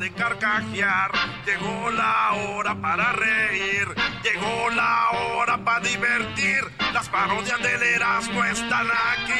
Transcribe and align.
De 0.00 0.10
carcajear, 0.14 1.12
llegó 1.44 1.90
la 1.90 2.32
hora 2.32 2.74
para 2.74 3.12
reír, 3.12 3.86
llegó 4.24 4.70
la 4.70 5.10
hora 5.10 5.58
para 5.58 5.80
divertir, 5.80 6.64
las 6.94 7.06
parodias 7.10 7.62
del 7.62 7.82
Erasmo 7.82 8.42
están 8.46 8.86
aquí. 8.86 9.34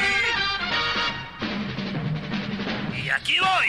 Y 3.02 3.08
aquí 3.08 3.36
voy. 3.40 3.68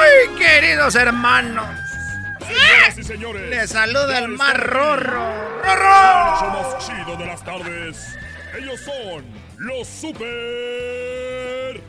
¡Ay, 0.00 0.36
queridos 0.36 0.96
hermanos! 0.96 1.68
Señoras 2.40 2.98
y 2.98 3.04
señores, 3.04 3.48
les 3.48 3.70
saluda 3.70 4.18
el 4.18 4.28
más 4.28 4.56
rorro. 4.56 5.62
¡Rorro! 5.62 6.38
Somos 6.40 6.84
chido 6.84 7.16
de 7.16 7.26
las 7.26 7.44
tardes. 7.44 8.18
Ellos 8.58 8.80
son 8.80 9.24
los 9.58 9.86
super 9.86 11.82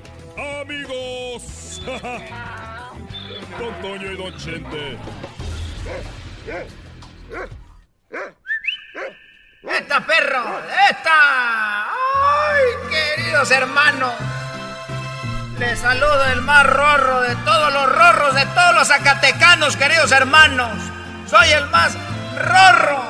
amigos. 0.62 1.82
Don 3.58 3.82
Toño 3.82 4.12
y 4.12 4.18
Don 4.18 4.38
Chente. 4.38 4.98
¡Esta, 9.64 10.06
perro! 10.06 10.60
¡Esta! 10.90 11.86
¡Ay, 11.86 12.64
queridos 12.90 13.50
hermanos! 13.52 14.14
Les 15.60 15.80
saludo 15.80 16.26
el 16.34 16.42
más 16.42 16.66
rorro 16.68 17.22
de 17.22 17.36
todos 17.38 17.74
los 17.74 17.96
rorros, 17.96 18.36
de 18.36 18.46
todos 18.48 18.76
los 18.76 18.88
zacatecanos, 18.90 19.78
queridos 19.78 20.12
hermanos. 20.12 20.78
Soy 21.30 21.50
el 21.50 21.66
más 21.68 21.98
rorro, 22.38 23.04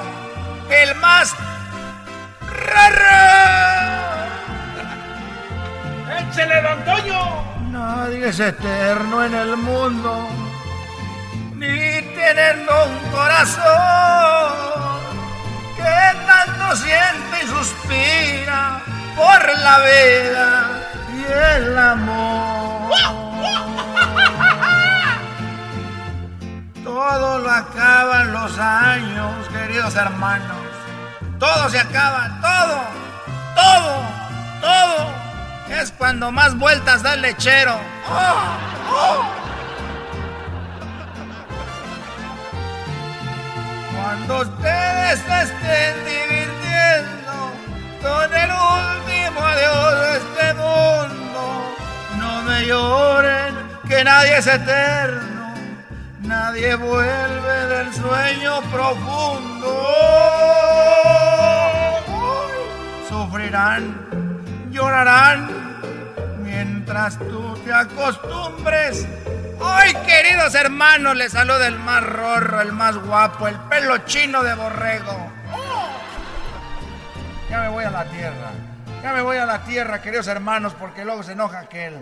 el 0.69 0.95
más 0.95 1.35
rorro. 2.67 3.23
¡Échele, 6.19 6.61
don 6.61 6.85
Toño! 6.85 7.21
Nadie 7.71 8.29
es 8.29 8.39
eterno 8.39 9.23
en 9.23 9.33
el 9.33 9.57
mundo, 9.57 10.27
ni 11.55 12.01
teniendo 12.17 12.71
un 12.85 13.11
corazón 13.11 14.67
que 15.75 15.97
tanto 16.25 16.75
siente 16.75 17.43
y 17.43 17.47
suspira 17.47 18.81
por 19.15 19.59
la 19.59 19.79
vida 19.79 20.47
y 21.13 21.23
el 21.55 21.77
amor. 21.77 22.91
Todo 26.83 27.39
lo 27.39 27.51
acaban 27.51 28.33
los 28.33 28.57
años, 28.57 29.47
queridos 29.49 29.95
hermanos. 29.95 30.56
Todo 31.39 31.69
se 31.69 31.79
acaba, 31.79 32.29
todo, 32.41 32.81
todo, 33.55 34.01
todo 34.59 35.17
es 35.69 35.91
cuando 35.91 36.31
más 36.31 36.57
vueltas 36.57 37.03
da 37.03 37.13
el 37.13 37.21
lechero. 37.21 37.79
Cuando 43.95 44.41
ustedes 44.41 45.19
se 45.19 45.41
estén 45.43 45.95
divirtiendo 46.05 47.51
con 48.01 48.33
el 48.33 48.51
último 48.51 49.39
adiós 49.41 49.99
de 50.01 50.17
este 50.17 50.53
mundo, 50.53 51.75
no 52.17 52.41
me 52.43 52.65
lloren 52.65 53.55
que 53.87 54.03
nadie 54.03 54.37
es 54.37 54.47
eterno, 54.47 55.53
nadie 56.21 56.75
vuelve 56.75 57.65
del 57.67 57.93
sueño 57.93 58.61
profundo. 58.71 60.26
Sufrirán 63.37 64.41
llorarán 64.71 65.47
mientras 66.41 67.19
tú 67.19 67.55
te 67.63 67.71
acostumbres. 67.71 69.07
Hoy, 69.59 69.93
queridos 70.07 70.55
hermanos, 70.55 71.15
les 71.15 71.33
saluda 71.33 71.67
el 71.67 71.77
más 71.77 72.01
rorro, 72.03 72.61
el 72.61 72.71
más 72.71 72.97
guapo, 72.97 73.47
el 73.47 73.53
pelo 73.69 73.99
chino 74.07 74.41
de 74.41 74.55
borrego. 74.55 75.31
Ya 77.47 77.61
me 77.61 77.69
voy 77.69 77.83
a 77.83 77.91
la 77.91 78.05
tierra. 78.05 78.49
Ya 79.03 79.13
me 79.13 79.21
voy 79.21 79.37
a 79.37 79.45
la 79.45 79.63
tierra, 79.63 80.01
queridos 80.01 80.25
hermanos, 80.25 80.73
porque 80.73 81.05
luego 81.05 81.21
se 81.21 81.33
enoja 81.33 81.59
aquel. 81.59 81.93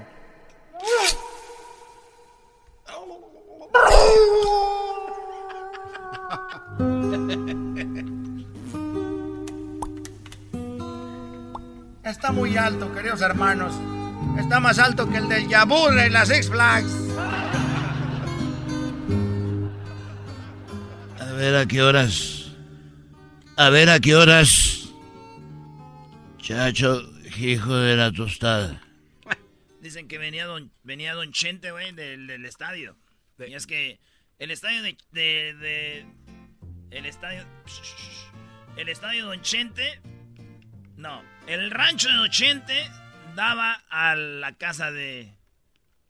Está 12.06 12.32
muy 12.32 12.56
alto, 12.56 12.94
queridos 12.94 13.22
hermanos. 13.22 13.74
Está 14.40 14.60
más 14.60 14.78
alto 14.78 15.10
que 15.10 15.18
el 15.18 15.28
del 15.28 15.48
Yabur 15.48 15.98
en 15.98 16.14
las 16.14 16.30
Six 16.30 16.50
Flags. 16.52 16.92
A 21.20 21.34
ver 21.34 21.56
a 21.56 21.66
qué 21.66 21.82
horas. 21.82 22.52
A 23.58 23.72
ver 23.72 23.90
a 23.90 24.00
qué 24.00 24.16
horas. 24.16 24.88
Chacho, 26.38 27.02
hijo 27.40 27.76
de 27.76 27.96
la 27.96 28.12
tostada. 28.12 28.84
Dicen 29.82 30.08
que 30.08 30.20
venía 30.20 30.46
don, 30.46 30.72
venía 30.84 31.16
don 31.16 31.32
Chente, 31.32 31.72
güey, 31.72 31.92
del, 31.92 32.46
estadio. 32.46 32.96
Y 33.40 33.56
es 33.56 33.66
que 33.66 34.00
el 34.38 34.52
estadio 34.52 34.84
de, 34.84 34.96
de, 35.12 35.56
de, 35.56 36.06
El 36.92 37.08
estadio. 37.08 37.44
El 38.78 38.90
estadio 38.90 39.26
Don 39.26 39.42
Chente. 39.42 40.00
No, 40.98 41.24
el 41.48 41.72
rancho 41.72 42.10
de 42.10 42.20
Ochente 42.20 42.90
daba 43.36 43.84
a 43.90 44.16
la 44.16 44.54
casa 44.54 44.92
de. 44.92 45.34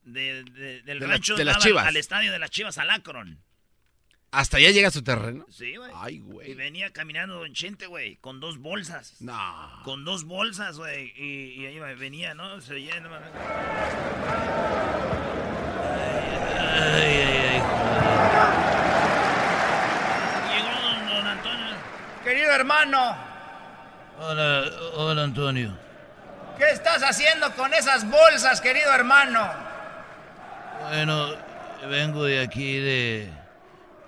del 0.04 1.00
rancho 1.02 1.36
de 1.36 1.46
las 1.46 1.58
chivas. 1.60 1.88
al 1.88 1.98
estadio 1.98 2.32
de 2.32 2.40
las 2.40 2.52
chivas, 2.52 2.78
al 2.78 2.90
Akron. 2.92 3.40
¿Hasta 4.36 4.58
allá 4.58 4.72
llega 4.72 4.92
su 4.92 5.02
terreno? 5.02 5.46
Sí, 5.50 5.78
güey. 5.78 5.92
Ay, 5.96 6.20
güey. 6.20 6.52
Y 6.52 6.56
venía 6.56 6.92
caminando 6.92 7.36
Don 7.36 7.54
Chente, 7.54 7.88
güey, 7.88 8.18
con 8.18 8.42
dos 8.42 8.58
bolsas. 8.58 9.22
No. 9.22 9.82
Con 9.86 10.04
dos 10.04 10.26
bolsas, 10.26 10.78
güey. 10.78 11.14
Y, 11.16 11.66
ahí 11.66 11.96
venía, 11.96 12.34
¿no? 12.34 12.60
Se 12.60 12.74
llena. 12.74 13.10
Ay, 16.78 17.02
ay, 17.02 17.38
ay. 17.38 17.62
Llegó 20.52 21.16
don 21.16 21.28
Antonio. 21.28 21.76
Querido 22.26 22.52
hermano, 22.52 23.18
Hola, 24.18 24.64
hola 24.96 25.24
Antonio. 25.24 25.78
¿Qué 26.58 26.70
estás 26.70 27.04
haciendo 27.04 27.52
con 27.52 27.74
esas 27.74 28.10
bolsas, 28.10 28.62
querido 28.62 28.94
hermano? 28.94 29.46
Bueno, 30.88 31.32
vengo 31.90 32.24
de 32.24 32.40
aquí 32.40 32.80
de... 32.80 33.30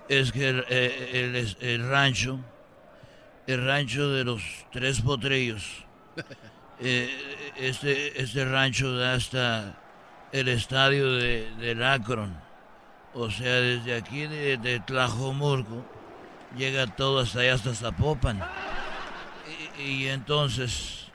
Es 0.08 0.32
que 0.32 0.48
el, 0.48 0.64
eh, 0.70 1.78
rancho, 1.86 2.40
el 3.46 3.66
rancho 3.66 4.08
de 4.08 4.24
los 4.24 4.42
tres 4.72 5.02
potrillos, 5.02 5.84
eh, 6.80 7.52
este, 7.56 8.18
este 8.18 8.46
rancho 8.46 8.96
da 8.96 9.12
hasta 9.12 9.74
el 10.32 10.48
estadio 10.48 11.12
de, 11.12 11.50
del 11.56 11.82
Akron. 11.82 12.34
O 13.12 13.30
sea, 13.30 13.56
desde 13.56 13.94
aquí 13.94 14.26
de, 14.26 14.56
de 14.56 14.80
Tlajomurco 14.80 15.84
llega 16.56 16.86
todo 16.86 17.20
hasta 17.20 17.40
allá, 17.40 17.54
hasta 17.54 17.74
Zapopan. 17.74 18.42
Y, 19.78 20.08
entonces, 20.08 21.06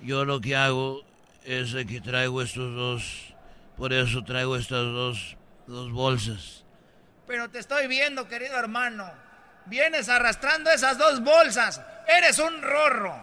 yo 0.00 0.24
lo 0.24 0.40
que 0.40 0.54
hago 0.54 1.02
es 1.44 1.74
que 1.74 2.00
traigo 2.00 2.40
estos 2.40 2.74
dos, 2.74 3.34
por 3.76 3.92
eso 3.92 4.22
traigo 4.22 4.56
estas 4.56 4.84
dos, 4.84 5.36
dos 5.66 5.90
bolsas. 5.90 6.64
Pero 7.26 7.50
te 7.50 7.58
estoy 7.58 7.88
viendo, 7.88 8.28
querido 8.28 8.56
hermano. 8.56 9.10
Vienes 9.66 10.08
arrastrando 10.08 10.70
esas 10.70 10.98
dos 10.98 11.22
bolsas. 11.22 11.80
Eres 12.06 12.38
un 12.38 12.62
rorro. 12.62 13.14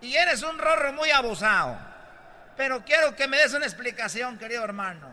Y 0.00 0.14
eres 0.14 0.42
un 0.42 0.58
rorro 0.58 0.92
muy 0.92 1.10
abusado. 1.10 1.78
Pero 2.56 2.84
quiero 2.84 3.14
que 3.16 3.28
me 3.28 3.38
des 3.38 3.52
una 3.54 3.66
explicación, 3.66 4.38
querido 4.38 4.64
hermano. 4.64 5.08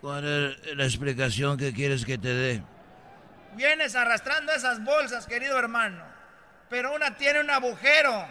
¿Cuál 0.00 0.24
es 0.24 0.76
la 0.76 0.84
explicación 0.84 1.56
que 1.56 1.72
quieres 1.72 2.04
que 2.04 2.18
te 2.18 2.32
dé? 2.32 2.62
Vienes 3.54 3.94
arrastrando 3.94 4.52
esas 4.52 4.82
bolsas, 4.82 5.26
querido 5.26 5.58
hermano. 5.58 6.17
Pero 6.68 6.94
una 6.94 7.16
tiene 7.16 7.40
un 7.40 7.50
agujero. 7.50 8.26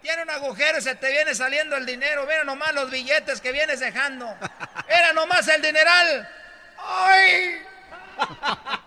Tiene 0.00 0.22
un 0.22 0.30
agujero 0.30 0.78
y 0.78 0.82
se 0.82 0.94
te 0.96 1.10
viene 1.10 1.34
saliendo 1.34 1.76
el 1.76 1.86
dinero. 1.86 2.24
Mira 2.26 2.44
nomás 2.44 2.74
los 2.74 2.90
billetes 2.90 3.40
que 3.40 3.52
vienes 3.52 3.80
dejando. 3.80 4.26
Era 4.88 5.12
nomás 5.12 5.46
el 5.48 5.62
dineral. 5.62 6.28
¡Ay! 6.78 7.62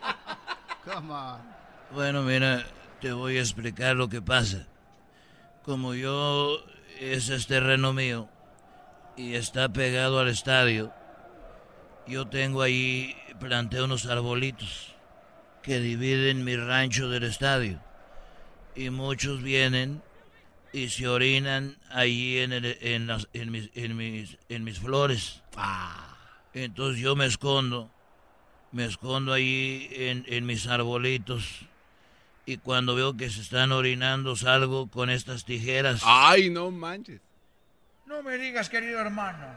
Bueno, 1.92 2.22
mira, 2.22 2.64
te 3.02 3.12
voy 3.12 3.38
a 3.38 3.42
explicar 3.42 3.96
lo 3.96 4.08
que 4.08 4.22
pasa. 4.22 4.68
Como 5.64 5.94
yo, 5.96 6.64
ese 7.00 7.36
es 7.36 7.48
terreno 7.48 7.92
mío 7.92 8.30
y 9.16 9.36
está 9.36 9.70
pegado 9.70 10.20
al 10.20 10.28
estadio, 10.28 10.94
yo 12.08 12.28
tengo 12.28 12.62
ahí, 12.62 13.16
planté 13.40 13.82
unos 13.82 14.06
arbolitos 14.06 14.94
que 15.62 15.80
dividen 15.80 16.44
mi 16.44 16.56
rancho 16.56 17.10
del 17.10 17.24
estadio. 17.24 17.80
Y 18.76 18.90
muchos 18.90 19.42
vienen 19.42 20.02
y 20.74 20.90
se 20.90 21.08
orinan 21.08 21.78
ahí 21.90 22.40
en, 22.40 22.52
en, 22.54 23.08
las, 23.08 23.30
en, 23.34 23.52
mis, 23.52 23.70
en, 23.76 23.96
mis, 23.96 24.38
en 24.50 24.64
mis 24.64 24.80
flores. 24.80 25.42
Ah. 25.56 26.18
Entonces 26.54 27.02
yo 27.02 27.16
me 27.16 27.26
escondo, 27.26 27.92
me 28.72 28.86
escondo 28.86 29.34
ahí 29.34 29.90
en, 29.92 30.26
en 30.28 30.46
mis 30.46 30.68
arbolitos. 30.68 31.66
Y 32.46 32.58
cuando 32.58 32.94
veo 32.96 33.18
que 33.18 33.30
se 33.30 33.42
están 33.42 33.72
orinando, 33.72 34.36
salgo 34.36 34.88
con 34.88 35.10
estas 35.10 35.46
tijeras. 35.46 36.02
Ay, 36.04 36.50
no 36.50 36.70
manches. 36.72 37.22
No 38.06 38.22
me 38.22 38.38
digas, 38.38 38.70
querido 38.70 39.00
hermano. 39.00 39.48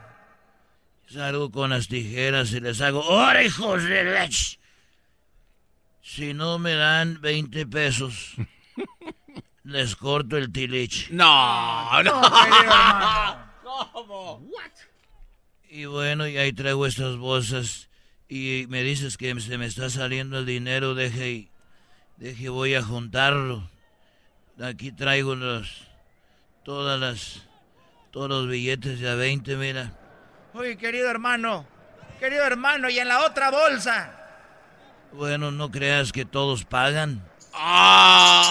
Salgo 1.06 1.50
con 1.50 1.70
las 1.70 1.88
tijeras 1.88 2.53
y 2.53 2.61
les 2.61 2.81
hago, 2.81 3.03
¡Ahora, 3.03 3.43
hijos 3.43 3.82
de 3.82 4.05
leche! 4.05 4.59
Si 6.03 6.32
no 6.32 6.59
me 6.59 6.75
dan 6.75 7.20
20 7.20 7.67
pesos, 7.67 8.35
les 9.69 9.97
corto 9.97 10.38
el 10.38 10.50
tiliche. 10.50 11.09
No, 11.11 12.03
no. 12.03 12.23
¿Cómo? 13.93 14.43
Y 15.70 15.85
bueno, 15.85 16.26
y 16.26 16.38
ahí 16.38 16.55
traigo 16.55 16.87
estas 16.87 17.19
bolsas 17.19 17.91
y 18.26 18.65
me 18.70 18.82
dices 18.82 19.19
que 19.19 19.38
se 19.38 19.59
me 19.59 19.67
está 19.67 19.91
saliendo 19.91 20.38
el 20.38 20.47
dinero, 20.47 20.94
deje, 20.94 21.50
deje 22.17 22.49
voy 22.49 22.75
a 22.75 22.82
juntarlo. 22.82 23.70
Aquí 24.62 24.93
traigo 24.93 25.35
los, 25.35 25.87
todas 26.65 26.99
las, 26.99 27.43
todos 28.11 28.31
los 28.31 28.49
billetes 28.49 28.99
de 28.99 29.11
a 29.11 29.15
20, 29.15 29.56
mira. 29.56 29.93
Oye, 30.55 30.79
querido 30.79 31.11
hermano, 31.11 31.67
querido 32.19 32.44
hermano, 32.44 32.88
y 32.88 32.99
en 32.99 33.09
la 33.09 33.26
otra 33.26 33.50
bolsa. 33.50 34.19
Bueno, 35.12 35.50
no 35.50 35.70
creas 35.70 36.12
que 36.12 36.25
todos 36.25 36.65
pagan. 36.65 37.23
¡Ah! 37.53 38.50